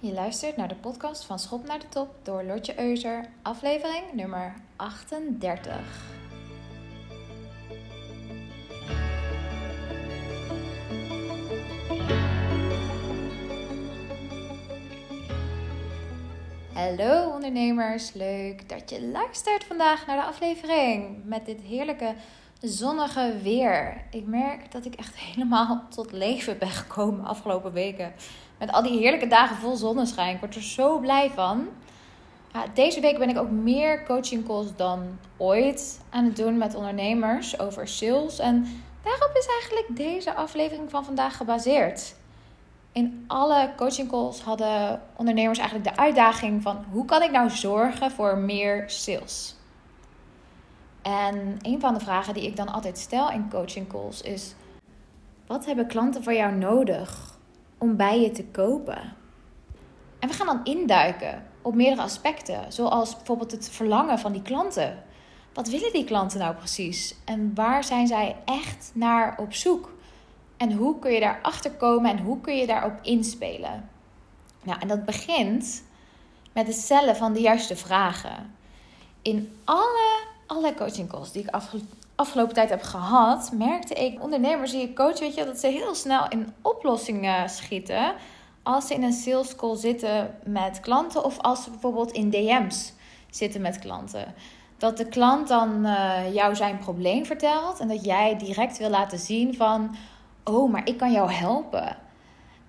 [0.00, 4.54] Je luistert naar de podcast van Schop naar de Top door Lotje Euser, aflevering nummer
[4.76, 5.76] 38.
[16.72, 22.14] Hallo ondernemers, leuk dat je luistert vandaag naar de aflevering met dit heerlijke
[22.60, 24.04] zonnige weer.
[24.10, 28.12] Ik merk dat ik echt helemaal tot leven ben gekomen afgelopen weken.
[28.58, 30.34] Met al die heerlijke dagen vol zonneschijn.
[30.34, 31.68] Ik word er zo blij van.
[32.52, 36.74] Ja, deze week ben ik ook meer coaching calls dan ooit aan het doen met
[36.74, 38.38] ondernemers over sales.
[38.38, 42.14] En daarop is eigenlijk deze aflevering van vandaag gebaseerd.
[42.92, 48.10] In alle coaching calls hadden ondernemers eigenlijk de uitdaging van hoe kan ik nou zorgen
[48.10, 49.54] voor meer sales?
[51.02, 54.54] En een van de vragen die ik dan altijd stel in coaching calls is:
[55.46, 57.37] wat hebben klanten voor jou nodig
[57.78, 59.16] om bij je te kopen?
[60.18, 65.02] En we gaan dan induiken op meerdere aspecten, zoals bijvoorbeeld het verlangen van die klanten.
[65.52, 67.14] Wat willen die klanten nou precies?
[67.24, 69.92] En waar zijn zij echt naar op zoek?
[70.56, 73.88] En hoe kun je daarachter komen en hoe kun je daarop inspelen?
[74.62, 75.82] Nou, en dat begint
[76.52, 78.54] met het stellen van de juiste vragen.
[79.22, 81.54] In alle alle coaching calls die ik
[82.18, 85.94] afgelopen tijd heb gehad, merkte ik ondernemers die ik coach, weet je, dat ze heel
[85.94, 88.14] snel in oplossingen schieten.
[88.62, 92.92] Als ze in een sales call zitten met klanten of als ze bijvoorbeeld in DM's
[93.30, 94.34] zitten met klanten.
[94.78, 99.18] Dat de klant dan uh, jou zijn probleem vertelt en dat jij direct wil laten
[99.18, 99.96] zien van,
[100.44, 101.96] oh, maar ik kan jou helpen.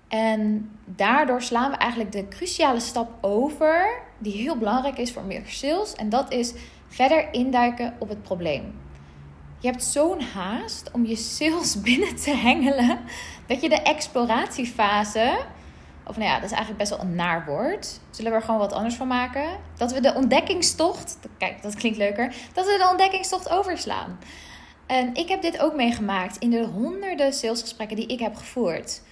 [0.08, 5.42] En daardoor slaan we eigenlijk de cruciale stap over, die heel belangrijk is voor meer
[5.46, 5.94] sales.
[5.94, 6.54] En dat is
[6.88, 8.88] verder induiken op het probleem.
[9.60, 12.98] Je hebt zo'n haast om je sales binnen te hengelen
[13.46, 15.38] dat je de exploratiefase,
[16.06, 18.00] of nou ja, dat is eigenlijk best wel een naar woord.
[18.10, 19.58] Zullen we er gewoon wat anders van maken?
[19.76, 24.18] Dat we de ontdekkingstocht, kijk, dat klinkt leuker, dat we de ontdekkingstocht overslaan.
[24.86, 29.02] En ik heb dit ook meegemaakt in de honderden salesgesprekken die ik heb gevoerd.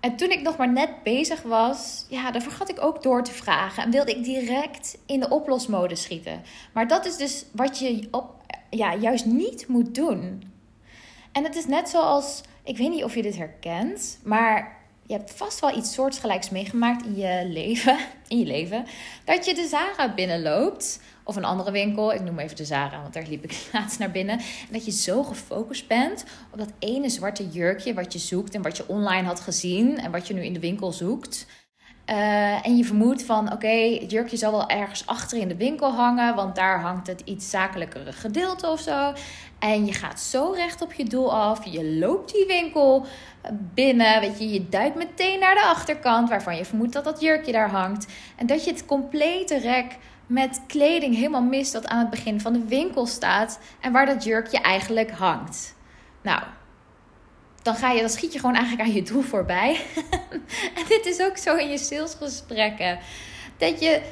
[0.00, 3.32] En toen ik nog maar net bezig was, ja, dan vergat ik ook door te
[3.32, 3.82] vragen.
[3.82, 6.42] En wilde ik direct in de oplosmode schieten.
[6.72, 8.37] Maar dat is dus wat je op,
[8.70, 10.42] ja, juist niet moet doen.
[11.32, 15.30] En het is net zoals, ik weet niet of je dit herkent, maar je hebt
[15.30, 17.98] vast wel iets soortgelijks meegemaakt in je leven.
[18.28, 18.84] In je leven
[19.24, 22.12] dat je de Zara binnenloopt of een andere winkel.
[22.12, 24.38] Ik noem even de Zara, want daar liep ik laatst naar binnen.
[24.38, 28.62] En dat je zo gefocust bent op dat ene zwarte jurkje wat je zoekt en
[28.62, 31.46] wat je online had gezien en wat je nu in de winkel zoekt.
[32.10, 35.92] Uh, en je vermoedt van oké, het jurkje zal wel ergens achter in de winkel
[35.92, 39.12] hangen, want daar hangt het iets zakelijkere gedeelte of zo.
[39.58, 41.64] En je gaat zo recht op je doel af.
[41.64, 43.06] Je loopt die winkel
[43.74, 44.20] binnen.
[44.20, 47.70] Weet je, je duikt meteen naar de achterkant waarvan je vermoedt dat dat jurkje daar
[47.70, 48.06] hangt.
[48.36, 49.96] En dat je het complete rek
[50.26, 54.24] met kleding helemaal mist dat aan het begin van de winkel staat en waar dat
[54.24, 55.74] jurkje eigenlijk hangt.
[56.22, 56.42] Nou,
[57.62, 59.80] dan, ga je, dan schiet je gewoon eigenlijk aan je doel voorbij.
[60.78, 62.98] en dit is ook zo in je salesgesprekken.
[63.56, 64.02] Dat je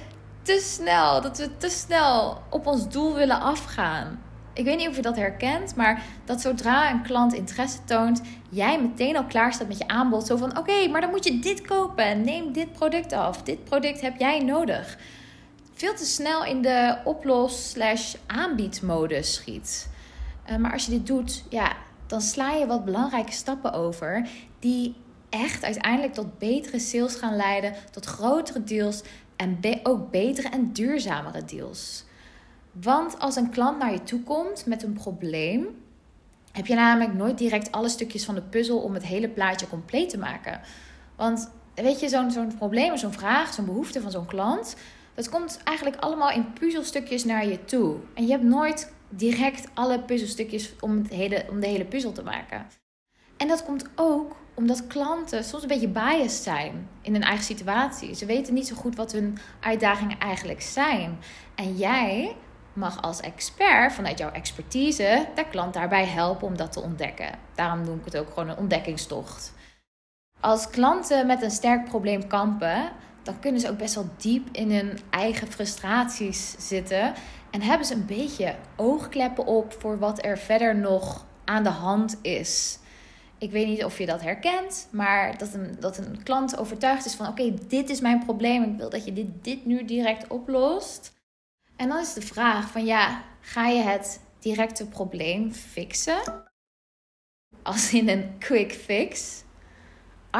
[0.42, 4.22] te snel, dat we te snel op ons doel willen afgaan.
[4.52, 8.80] Ik weet niet of je dat herkent, maar dat zodra een klant interesse toont, jij
[8.80, 10.26] meteen al klaar staat met je aanbod.
[10.26, 12.24] Zo van: oké, maar dan moet je dit kopen.
[12.24, 13.42] Neem dit product af.
[13.42, 14.96] Dit product heb jij nodig
[15.76, 19.88] veel te snel in de oplos-aanbiedmodus schiet.
[20.50, 24.28] Uh, maar als je dit doet, ja, dan sla je wat belangrijke stappen over
[24.58, 24.94] die
[25.28, 29.02] echt uiteindelijk tot betere sales gaan leiden, tot grotere deals
[29.36, 32.04] en ook betere en duurzamere deals.
[32.72, 35.66] Want als een klant naar je toe komt met een probleem,
[36.52, 40.08] heb je namelijk nooit direct alle stukjes van de puzzel om het hele plaatje compleet
[40.08, 40.60] te maken.
[41.16, 44.76] Want weet je, zo'n zo'n probleem, zo'n vraag, zo'n behoefte van zo'n klant,
[45.14, 47.96] dat komt eigenlijk allemaal in puzzelstukjes naar je toe.
[48.14, 52.22] En je hebt nooit direct alle puzzelstukjes om, het hele, om de hele puzzel te
[52.22, 52.66] maken.
[53.36, 58.14] En dat komt ook omdat klanten soms een beetje biased zijn in hun eigen situatie.
[58.14, 61.18] Ze weten niet zo goed wat hun uitdagingen eigenlijk zijn.
[61.54, 62.36] En jij
[62.72, 67.38] mag als expert vanuit jouw expertise de klant daarbij helpen om dat te ontdekken.
[67.54, 69.54] Daarom noem ik het ook gewoon een ontdekkingstocht.
[70.40, 72.92] Als klanten met een sterk probleem kampen,
[73.26, 77.14] dan kunnen ze ook best wel diep in hun eigen frustraties zitten.
[77.50, 82.18] En hebben ze een beetje oogkleppen op voor wat er verder nog aan de hand
[82.22, 82.78] is.
[83.38, 87.14] Ik weet niet of je dat herkent, maar dat een, dat een klant overtuigd is
[87.14, 88.62] van: oké, dit is mijn probleem.
[88.62, 91.12] Ik wil dat je dit, dit nu direct oplost.
[91.76, 96.44] En dan is de vraag: van ja, ga je het directe probleem fixen?
[97.62, 99.42] Als in een quick fix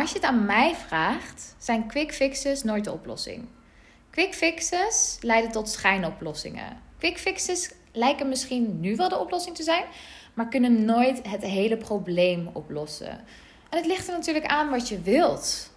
[0.00, 3.48] als je het aan mij vraagt, zijn quick fixes nooit de oplossing.
[4.10, 6.81] Quick fixes leiden tot schijnoplossingen.
[6.98, 9.84] Quick fixes lijken misschien nu wel de oplossing te zijn,
[10.34, 13.10] maar kunnen nooit het hele probleem oplossen.
[13.70, 15.70] En het ligt er natuurlijk aan wat je wilt.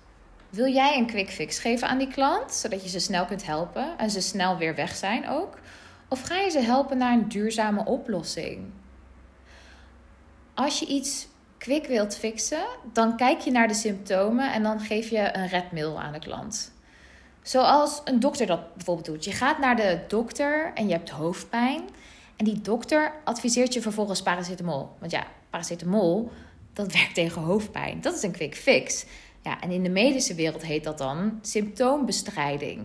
[0.50, 3.98] Wil jij een quick fix geven aan die klant, zodat je ze snel kunt helpen
[3.98, 5.58] en ze snel weer weg zijn ook?
[6.08, 8.72] Of ga je ze helpen naar een duurzame oplossing?
[10.54, 11.28] Als je iets
[11.60, 16.02] quick wilt fixen, dan kijk je naar de symptomen en dan geef je een redmiddel
[16.02, 16.72] aan de klant.
[17.42, 19.26] Zoals een dokter dat bijvoorbeeld doet.
[19.26, 21.82] Je gaat naar de dokter en je hebt hoofdpijn.
[22.36, 24.90] En die dokter adviseert je vervolgens paracetamol.
[25.00, 26.32] Want ja, paracetamol,
[26.74, 28.02] dat werkt tegen hoofdpijn.
[28.02, 29.06] Dat is een quick fix.
[29.44, 32.82] Ja, en in de medische wereld heet dat dan symptoombestrijding.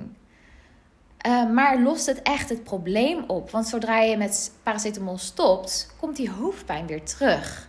[1.26, 3.50] Uh, maar lost het echt het probleem op?
[3.50, 7.68] Want zodra je met paracetamol stopt, komt die hoofdpijn weer terug.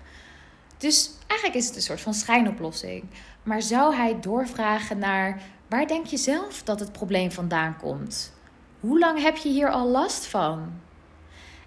[0.77, 3.03] Dus eigenlijk is het een soort van schijnoplossing.
[3.43, 8.33] Maar zou hij doorvragen naar waar denk je zelf dat het probleem vandaan komt?
[8.79, 10.73] Hoe lang heb je hier al last van?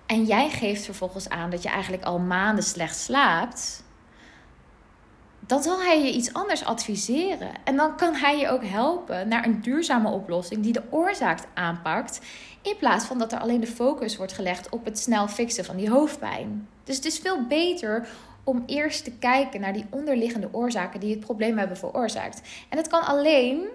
[0.06, 3.82] En jij geeft vervolgens aan dat je eigenlijk al maanden slecht slaapt.
[5.40, 7.50] Dan zal hij je iets anders adviseren.
[7.64, 12.20] En dan kan hij je ook helpen naar een duurzame oplossing die de oorzaak aanpakt.
[12.62, 15.76] In plaats van dat er alleen de focus wordt gelegd op het snel fixen van
[15.76, 16.68] die hoofdpijn.
[16.84, 18.08] Dus het is veel beter
[18.48, 22.40] om eerst te kijken naar die onderliggende oorzaken die het probleem hebben veroorzaakt.
[22.68, 23.68] En het kan alleen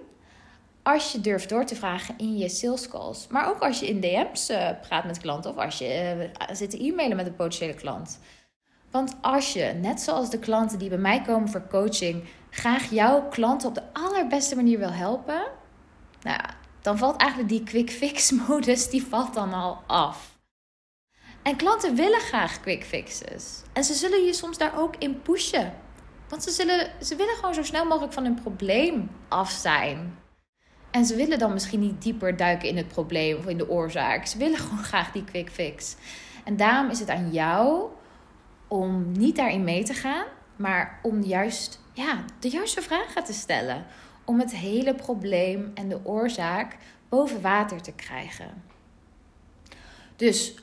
[0.82, 3.26] als je durft door te vragen in je sales calls.
[3.30, 6.70] Maar ook als je in DM's eh, praat met klanten of als je uh, zit
[6.70, 8.18] te e-mailen met een potentiële klant.
[8.90, 13.28] Want als je, net zoals de klanten die bij mij komen voor coaching, graag jouw
[13.28, 15.42] klanten op de allerbeste manier wil helpen,
[16.22, 16.40] nou,
[16.82, 20.33] dan valt eigenlijk die quick fix modus, die valt dan al af.
[21.44, 23.62] En klanten willen graag quick fixes.
[23.72, 25.72] En ze zullen je soms daar ook in pushen.
[26.28, 30.18] Want ze, zullen, ze willen gewoon zo snel mogelijk van hun probleem af zijn.
[30.90, 34.26] En ze willen dan misschien niet dieper duiken in het probleem of in de oorzaak.
[34.26, 35.96] Ze willen gewoon graag die quick fix.
[36.44, 37.88] En daarom is het aan jou
[38.68, 40.26] om niet daarin mee te gaan,
[40.56, 43.86] maar om juist ja, de juiste vragen te stellen.
[44.24, 46.76] Om het hele probleem en de oorzaak
[47.08, 48.62] boven water te krijgen.
[50.16, 50.54] Dus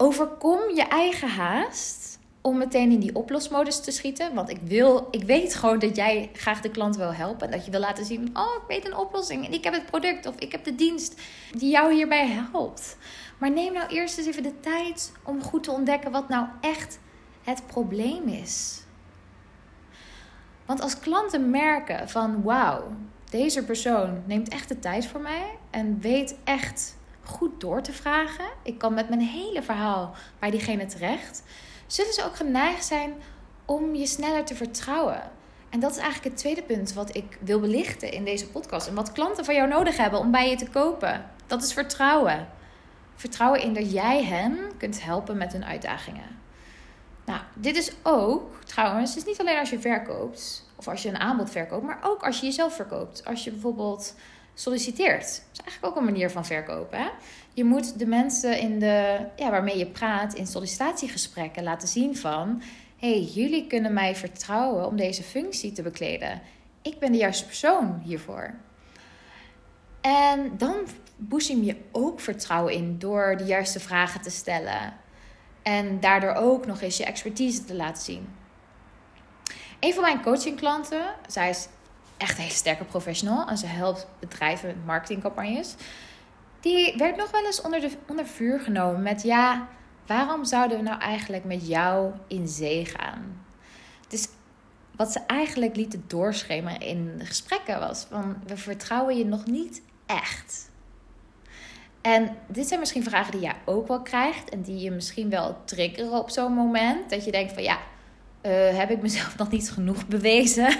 [0.00, 4.34] overkom je eigen haast om meteen in die oplosmodus te schieten.
[4.34, 7.46] Want ik, wil, ik weet gewoon dat jij graag de klant wil helpen.
[7.46, 9.46] En dat je wil laten zien: oh, ik weet een oplossing.
[9.46, 11.20] En ik heb het product of ik heb de dienst
[11.50, 12.96] die jou hierbij helpt.
[13.38, 16.98] Maar neem nou eerst eens even de tijd om goed te ontdekken wat nou echt
[17.42, 18.82] het probleem is.
[20.66, 22.92] Want als klanten merken van wauw,
[23.30, 26.96] deze persoon neemt echt de tijd voor mij en weet echt
[27.30, 28.44] goed door te vragen.
[28.62, 31.42] Ik kan met mijn hele verhaal bij diegene terecht.
[31.86, 33.14] Zullen ze ook geneigd zijn
[33.64, 35.30] om je sneller te vertrouwen?
[35.70, 38.86] En dat is eigenlijk het tweede punt wat ik wil belichten in deze podcast.
[38.86, 41.24] En wat klanten van jou nodig hebben om bij je te kopen.
[41.46, 42.48] Dat is vertrouwen.
[43.14, 46.38] Vertrouwen in dat jij hen kunt helpen met hun uitdagingen.
[47.24, 51.08] Nou, dit is ook trouwens, het is niet alleen als je verkoopt of als je
[51.08, 53.24] een aanbod verkoopt, maar ook als je jezelf verkoopt.
[53.24, 54.14] Als je bijvoorbeeld
[54.60, 55.20] solliciteert.
[55.20, 56.98] Dat is eigenlijk ook een manier van verkopen.
[56.98, 57.08] Hè?
[57.52, 62.62] Je moet de mensen in de, ja, waarmee je praat in sollicitatiegesprekken laten zien van...
[62.98, 66.42] hey, jullie kunnen mij vertrouwen om deze functie te bekleden.
[66.82, 68.54] Ik ben de juiste persoon hiervoor.
[70.00, 70.76] En dan
[71.16, 74.92] boezem je ook vertrouwen in door de juiste vragen te stellen.
[75.62, 78.28] En daardoor ook nog eens je expertise te laten zien.
[79.80, 81.68] Een van mijn coachingklanten, zij is
[82.20, 85.74] echt een hele sterke professional en ze helpt bedrijven met marketingcampagnes.
[86.60, 89.68] Die werd nog wel eens onder, de, onder vuur genomen met: ja,
[90.06, 93.44] waarom zouden we nou eigenlijk met jou in zee gaan?
[94.08, 94.28] Dus
[94.96, 100.70] wat ze eigenlijk lieten doorschemeren in gesprekken was: van we vertrouwen je nog niet echt.
[102.00, 105.56] En dit zijn misschien vragen die jij ook wel krijgt en die je misschien wel
[105.64, 107.10] triggeren op zo'n moment.
[107.10, 107.78] Dat je denkt van ja,
[108.42, 110.76] uh, heb ik mezelf nog niet genoeg bewezen?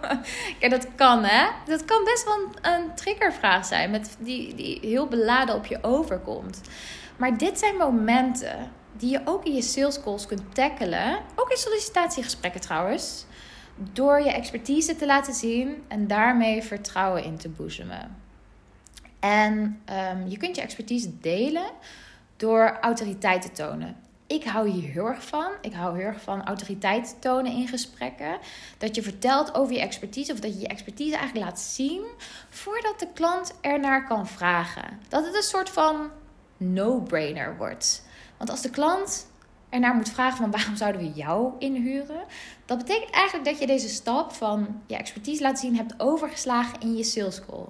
[0.60, 1.48] ja, dat kan hè.
[1.66, 6.60] Dat kan best wel een, triggervraag zijn met die, die heel beladen op je overkomt.
[7.16, 11.18] Maar dit zijn momenten die je ook in je sales calls kunt tackelen.
[11.34, 13.26] Ook in sollicitatiegesprekken trouwens.
[13.92, 18.16] Door je expertise te laten zien en daarmee vertrouwen in te boezemen.
[19.20, 21.70] En um, je kunt je expertise delen
[22.36, 23.96] door autoriteit te tonen
[24.32, 25.50] ik hou hier heel erg van.
[25.60, 28.38] Ik hou heel erg van autoriteit tonen in gesprekken.
[28.78, 32.02] Dat je vertelt over je expertise of dat je je expertise eigenlijk laat zien
[32.48, 34.98] voordat de klant ernaar kan vragen.
[35.08, 36.10] Dat het een soort van
[36.56, 38.06] no-brainer wordt.
[38.36, 39.26] Want als de klant
[39.68, 42.24] ernaar moet vragen van waarom zouden we jou inhuren.
[42.64, 46.96] Dat betekent eigenlijk dat je deze stap van je expertise laten zien hebt overgeslagen in
[46.96, 47.66] je sales call.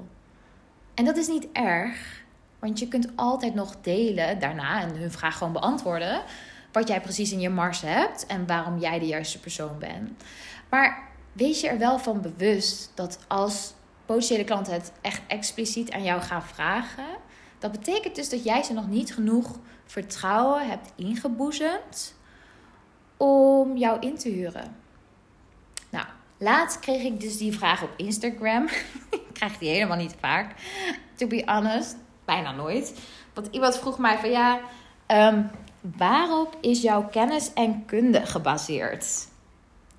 [0.95, 2.23] En dat is niet erg,
[2.59, 6.23] want je kunt altijd nog delen daarna en hun vraag gewoon beantwoorden.
[6.73, 10.23] Wat jij precies in je mars hebt en waarom jij de juiste persoon bent.
[10.69, 13.75] Maar wees je er wel van bewust dat als
[14.07, 17.07] potentiële klanten het echt expliciet aan jou gaan vragen,
[17.59, 22.14] dat betekent dus dat jij ze nog niet genoeg vertrouwen hebt ingeboezemd
[23.17, 24.76] om jou in te huren.
[25.91, 26.07] Nou,
[26.38, 28.69] laatst kreeg ik dus die vraag op Instagram.
[29.11, 30.55] ik krijg die helemaal niet vaak,
[31.14, 31.97] to be honest.
[32.25, 33.00] Bijna nooit.
[33.35, 34.61] Want iemand vroeg mij van ja,
[35.07, 35.50] um,
[35.96, 39.30] waarop is jouw kennis en kunde gebaseerd?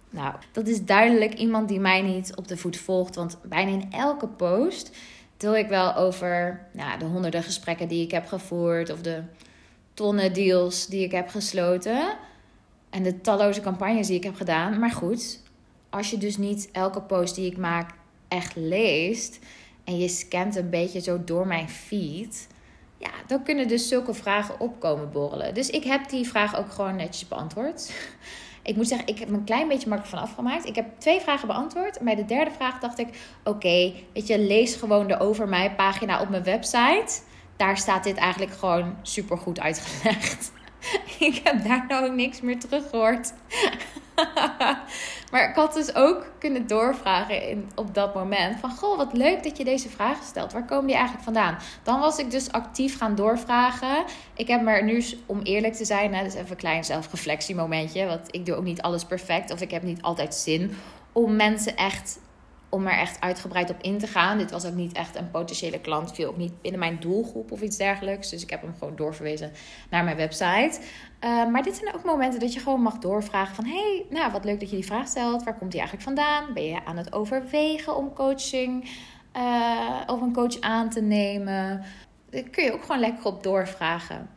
[0.10, 3.16] Nou, dat is duidelijk iemand die mij niet op de voet volgt.
[3.16, 4.92] Want bijna in elke post
[5.38, 8.90] deel ik wel over nou, de honderden gesprekken die ik heb gevoerd.
[8.90, 9.24] Of de
[9.94, 12.18] tonnen deals die ik heb gesloten.
[12.90, 14.80] En de talloze campagnes die ik heb gedaan.
[14.80, 15.40] Maar goed,
[15.90, 17.92] als je dus niet elke post die ik maak
[18.28, 19.40] echt leest.
[19.84, 22.48] En je scant een beetje zo door mijn feed.
[23.04, 25.54] Ja, dan kunnen dus zulke vragen opkomen borrelen.
[25.54, 27.92] Dus ik heb die vraag ook gewoon netjes beantwoord.
[28.64, 30.66] Ik moet zeggen, ik heb me een klein beetje makkelijk van afgemaakt.
[30.66, 32.00] Ik heb twee vragen beantwoord.
[32.00, 33.08] Bij de derde vraag dacht ik:
[33.44, 37.22] Oké, weet je, lees gewoon de Over Mij pagina op mijn website.
[37.58, 40.52] Daar staat dit eigenlijk gewoon super goed uitgelegd.
[41.20, 43.34] ik heb daar nou niks meer teruggehoord.
[45.32, 48.60] maar ik had dus ook kunnen doorvragen in, op dat moment.
[48.60, 50.54] Van, goh, wat leuk dat je deze vragen stelt.
[50.54, 51.58] Waar komen die eigenlijk vandaan?
[51.84, 54.04] Dan was ik dus actief gaan doorvragen.
[54.34, 58.06] Ik heb maar nu, om eerlijk te zijn, dus even een klein zelfreflectiemomentje.
[58.06, 59.52] Want ik doe ook niet alles perfect.
[59.52, 60.78] Of ik heb niet altijd zin
[61.12, 62.20] om mensen echt
[62.74, 64.38] om er echt uitgebreid op in te gaan.
[64.38, 67.62] Dit was ook niet echt een potentiële klant, viel ook niet binnen mijn doelgroep of
[67.62, 68.30] iets dergelijks.
[68.30, 69.52] Dus ik heb hem gewoon doorverwezen
[69.90, 70.80] naar mijn website.
[71.24, 73.66] Uh, maar dit zijn ook momenten dat je gewoon mag doorvragen van...
[73.66, 75.44] hey, nou, wat leuk dat je die vraag stelt.
[75.44, 76.54] Waar komt die eigenlijk vandaan?
[76.54, 78.90] Ben je aan het overwegen om coaching
[79.38, 81.84] uh, of een coach aan te nemen?
[82.30, 84.30] Daar kun je ook gewoon lekker op doorvragen.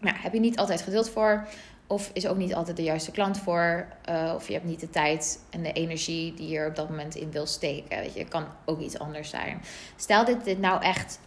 [0.00, 1.48] Nou, heb je niet altijd geduld voor...
[1.92, 3.86] Of is ook niet altijd de juiste klant voor.
[4.10, 6.88] Uh, of je hebt niet de tijd en de energie die je er op dat
[6.88, 7.98] moment in wil steken.
[7.98, 9.62] Weet je, kan ook iets anders zijn.
[9.96, 11.18] Stel dit, dit nou echt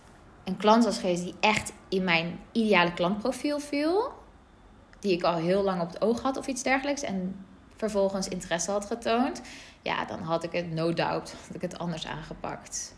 [0.44, 4.12] een klant was geweest die echt in mijn ideale klantprofiel viel.
[5.00, 7.02] Die ik al heel lang op het oog had of iets dergelijks.
[7.02, 7.46] En
[7.76, 9.42] vervolgens interesse had getoond.
[9.82, 12.96] Ja, dan had ik het no doubt had ik het anders aangepakt.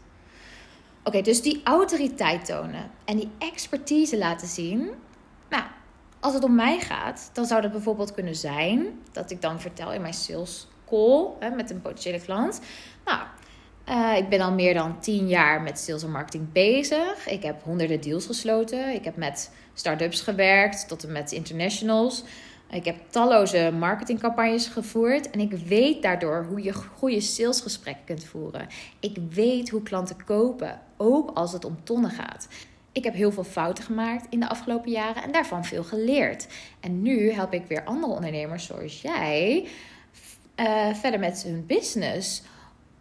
[1.04, 4.90] Oké, dus die autoriteit tonen en die expertise laten zien.
[5.50, 5.64] Nou,
[6.20, 9.94] als het om mij gaat, dan zou dat bijvoorbeeld kunnen zijn dat ik dan vertel
[9.94, 12.60] in mijn sales call hè, met een potentiële klant.
[13.06, 13.20] Nou,
[13.90, 17.28] uh, ik ben al meer dan 10 jaar met sales en marketing bezig.
[17.28, 18.94] Ik heb honderden deals gesloten.
[18.94, 22.24] Ik heb met start-ups gewerkt tot en met internationals.
[22.70, 28.68] Ik heb talloze marketingcampagnes gevoerd en ik weet daardoor hoe je goede salesgesprekken kunt voeren.
[29.00, 32.48] Ik weet hoe klanten kopen, ook als het om tonnen gaat.
[32.98, 36.48] Ik heb heel veel fouten gemaakt in de afgelopen jaren en daarvan veel geleerd.
[36.80, 39.68] En nu help ik weer andere ondernemers zoals jij
[40.56, 42.44] uh, verder met hun business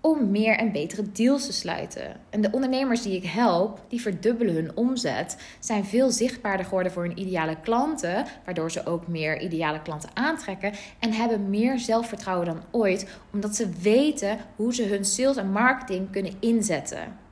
[0.01, 2.17] om meer en betere deals te sluiten.
[2.31, 7.03] En de ondernemers die ik help, die verdubbelen hun omzet, zijn veel zichtbaarder geworden voor
[7.03, 12.63] hun ideale klanten, waardoor ze ook meer ideale klanten aantrekken en hebben meer zelfvertrouwen dan
[12.71, 17.25] ooit, omdat ze weten hoe ze hun sales en marketing kunnen inzetten.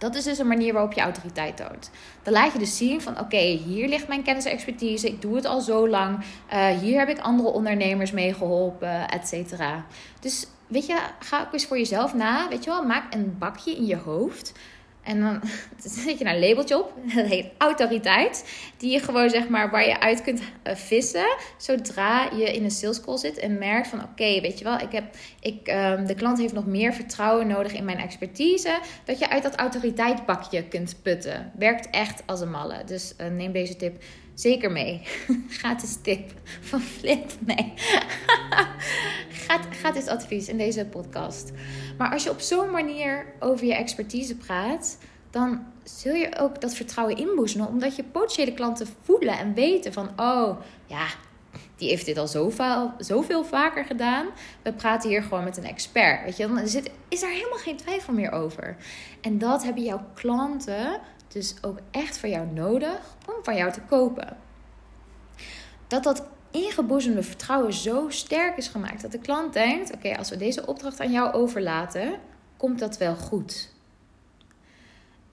[0.00, 1.90] Dat is dus een manier waarop je autoriteit toont.
[2.22, 5.06] Dan laat je dus zien van oké, hier ligt mijn kennis en expertise.
[5.06, 6.18] Ik doe het al zo lang.
[6.52, 9.84] Uh, hier heb ik andere ondernemers mee geholpen, et cetera.
[10.20, 12.48] Dus weet je, ga ook eens voor jezelf na.
[12.48, 14.52] Weet je wel, maak een bakje in je hoofd
[15.10, 15.40] en dan
[15.84, 16.92] zet je een labeltje op.
[17.14, 18.44] Dat heet autoriteit.
[18.76, 21.36] Die je gewoon zeg maar waar je uit kunt eh, vissen.
[21.58, 24.92] Zodra je in een sales call zit en merkt van oké, weet je wel, ik
[24.92, 25.04] heb,
[25.40, 28.78] ik, um, de klant heeft nog meer vertrouwen nodig in mijn expertise.
[29.04, 31.52] Dat je uit dat autoriteitbakje kunt putten.
[31.58, 32.84] Werkt echt als een malle.
[32.84, 34.02] Dus uh, neem deze tip
[34.40, 35.02] zeker mee.
[35.60, 37.30] Gratis tip van Flip.
[37.38, 37.72] Nee.
[39.70, 41.50] gratis advies in deze podcast.
[41.98, 44.98] Maar als je op zo'n manier over je expertise praat,
[45.30, 47.68] dan zul je ook dat vertrouwen inboezemen.
[47.68, 51.06] Omdat je potentiële klanten voelen en weten van, oh ja,
[51.76, 54.26] die heeft dit al zoveel, zoveel vaker gedaan.
[54.62, 56.24] We praten hier gewoon met een expert.
[56.24, 56.58] Weet je, dan
[57.08, 58.76] is daar helemaal geen twijfel meer over.
[59.20, 61.00] En dat hebben jouw klanten
[61.32, 64.36] dus ook echt voor jou nodig om van jou te kopen.
[65.86, 70.36] Dat dat ingeboezemde vertrouwen zo sterk is gemaakt dat de klant denkt: oké, als we
[70.36, 72.14] deze opdracht aan jou overlaten,
[72.56, 73.72] komt dat wel goed.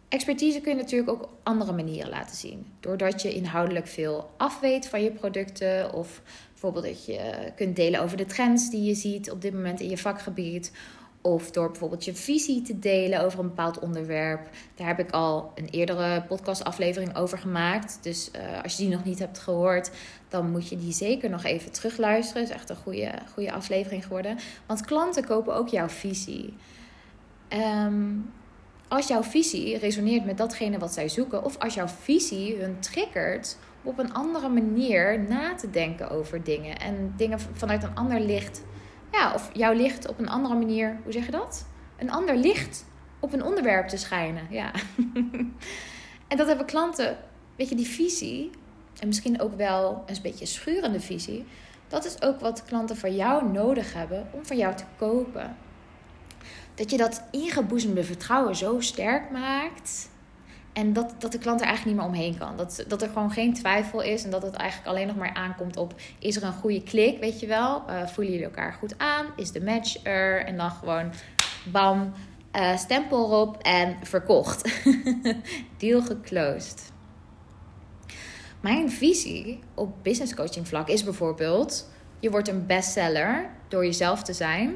[0.10, 2.66] Expertise kun je natuurlijk ook op andere manieren laten zien.
[2.80, 5.94] Doordat je inhoudelijk veel afweet van je producten.
[5.94, 9.80] Of bijvoorbeeld dat je kunt delen over de trends die je ziet op dit moment
[9.80, 10.72] in je vakgebied.
[11.28, 14.50] Of door bijvoorbeeld je visie te delen over een bepaald onderwerp.
[14.76, 18.00] Daar heb ik al een eerdere podcastaflevering over gemaakt.
[18.02, 19.92] Dus uh, als je die nog niet hebt gehoord,
[20.28, 22.42] dan moet je die zeker nog even terugluisteren.
[22.42, 24.38] Het is echt een goede, goede aflevering geworden.
[24.66, 26.54] Want klanten kopen ook jouw visie.
[27.86, 28.34] Um,
[28.88, 33.58] als jouw visie resoneert met datgene wat zij zoeken, of als jouw visie hun triggert
[33.84, 38.62] op een andere manier na te denken over dingen en dingen vanuit een ander licht,
[39.12, 41.66] ja, of jouw licht op een andere manier, hoe zeg je dat?
[41.98, 42.86] Een ander licht
[43.20, 44.72] op een onderwerp te schijnen, ja.
[46.28, 47.18] en dat hebben klanten,
[47.56, 48.50] weet je, die visie,
[49.00, 51.46] en misschien ook wel een beetje schurende visie,
[51.88, 55.56] dat is ook wat klanten van jou nodig hebben om van jou te kopen
[56.78, 60.10] dat je dat ingeboezemde vertrouwen zo sterk maakt.
[60.78, 62.58] En dat, dat de klant er eigenlijk niet meer omheen kan.
[62.58, 64.24] Dat, dat er gewoon geen twijfel is.
[64.24, 67.40] En dat het eigenlijk alleen nog maar aankomt op: is er een goede klik, weet
[67.40, 67.84] je wel?
[67.90, 69.26] Uh, voelen jullie elkaar goed aan?
[69.36, 70.46] Is de match er?
[70.46, 71.12] En dan gewoon
[71.72, 72.14] bam,
[72.56, 74.82] uh, stempel erop en verkocht.
[75.78, 76.92] Deal geclosed.
[78.62, 84.34] Mijn visie op business coaching vlak is bijvoorbeeld: je wordt een bestseller door jezelf te
[84.34, 84.76] zijn.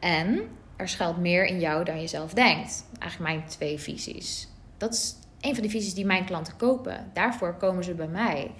[0.00, 2.84] En er schuilt meer in jou dan je zelf denkt.
[2.98, 4.48] Eigenlijk mijn twee visies.
[4.76, 7.10] Dat is een van de visies die mijn klanten kopen.
[7.12, 8.50] Daarvoor komen ze bij mij.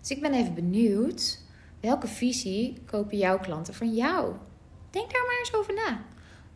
[0.00, 1.40] Dus ik ben even benieuwd,
[1.80, 4.34] welke visie kopen jouw klanten van jou?
[4.90, 6.04] Denk daar maar eens over na.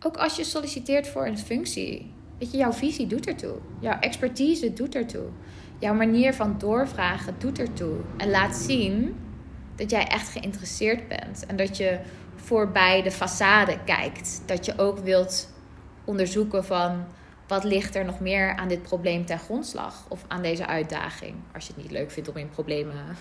[0.07, 2.13] Ook als je solliciteert voor een functie.
[2.39, 3.57] Weet je, jouw visie doet ertoe.
[3.81, 5.27] Jouw expertise doet ertoe.
[5.79, 7.97] Jouw manier van doorvragen doet ertoe.
[8.17, 9.17] En laat zien
[9.77, 11.47] dat jij echt geïnteresseerd bent.
[11.47, 12.01] En dat je
[12.37, 14.43] voorbij de façade kijkt.
[14.47, 15.49] Dat je ook wilt
[16.05, 17.05] onderzoeken van
[17.53, 21.35] wat ligt er nog meer aan dit probleem ten grondslag of aan deze uitdaging.
[21.55, 23.17] Als je het niet leuk vindt om in problemen,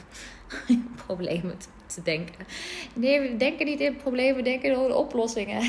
[1.05, 1.57] problemen
[1.87, 2.45] te, denken.
[2.93, 5.61] Nee, we denken niet in problemen, we denken in oplossingen.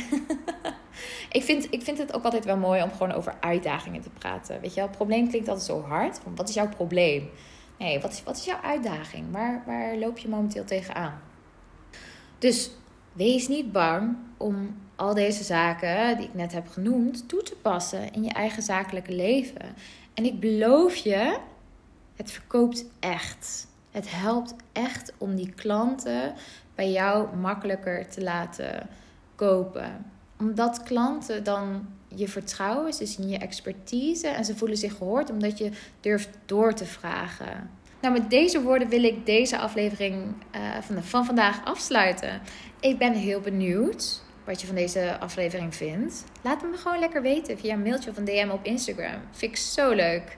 [1.39, 4.61] ik, vind, ik vind het ook altijd wel mooi om gewoon over uitdagingen te praten.
[4.61, 6.21] Weet je wel, probleem klinkt altijd zo hard.
[6.35, 7.31] Wat is jouw probleem?
[7.79, 9.33] Nee, wat is, wat is jouw uitdaging?
[9.33, 11.21] Waar, waar loop je momenteel tegenaan?
[12.39, 12.71] Dus
[13.13, 18.13] Wees niet bang om al deze zaken die ik net heb genoemd toe te passen
[18.13, 19.75] in je eigen zakelijke leven.
[20.15, 21.39] En ik beloof je,
[22.17, 23.67] het verkoopt echt.
[23.91, 26.35] Het helpt echt om die klanten
[26.75, 28.89] bij jou makkelijker te laten
[29.35, 30.05] kopen.
[30.39, 35.59] Omdat klanten dan je vertrouwen, ze zien je expertise en ze voelen zich gehoord omdat
[35.59, 35.71] je
[36.01, 37.71] durft door te vragen.
[38.03, 40.15] Nou, met deze woorden wil ik deze aflevering
[40.57, 42.41] uh, van, van vandaag afsluiten.
[42.81, 46.25] Ik ben heel benieuwd wat je van deze aflevering vindt.
[46.43, 49.21] Laat me gewoon lekker weten via een mailtje of een DM op Instagram.
[49.31, 50.37] Vind ik zo leuk.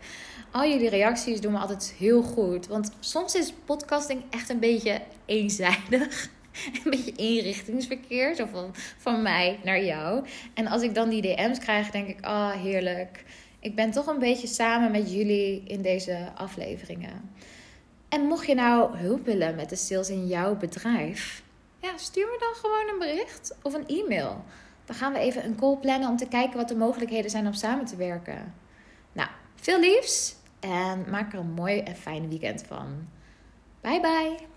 [0.50, 2.66] Al jullie reacties doen me altijd heel goed.
[2.66, 6.28] Want soms is podcasting echt een beetje eenzijdig.
[6.84, 8.34] Een beetje inrichtingsverkeer.
[8.34, 10.24] Zo van, van mij naar jou.
[10.54, 13.24] En als ik dan die DM's krijg, denk ik: ah, oh, heerlijk.
[13.64, 17.30] Ik ben toch een beetje samen met jullie in deze afleveringen.
[18.08, 21.42] En mocht je nou hulp willen met de sales in jouw bedrijf,
[21.80, 24.44] ja, stuur me dan gewoon een bericht of een e-mail.
[24.84, 27.52] Dan gaan we even een call plannen om te kijken wat de mogelijkheden zijn om
[27.52, 28.54] samen te werken.
[29.12, 33.08] Nou, veel liefs en maak er een mooi en fijn weekend van.
[33.80, 34.53] Bye bye.